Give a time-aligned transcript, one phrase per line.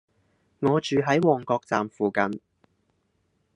[0.61, 2.41] 我住喺旺角站附近